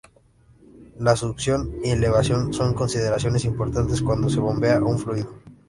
[0.97, 5.29] La succión y elevación son consideraciones importantes cuando se bombea un fluido.